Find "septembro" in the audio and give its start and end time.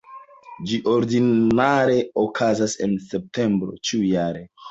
3.11-3.77